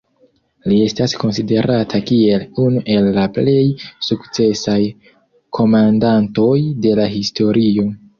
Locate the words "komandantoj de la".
5.59-7.07